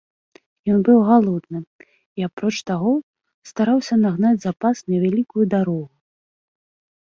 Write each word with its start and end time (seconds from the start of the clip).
Ён 0.75 0.79
быў 0.87 0.99
галодны 1.09 1.59
і, 1.87 2.19
апроч 2.29 2.53
таго, 2.69 2.93
стараўся 3.51 3.95
нагнаць 4.05 4.41
запас 4.47 4.77
на 4.89 4.95
вялікую 5.05 5.45
дарогу. 5.55 5.87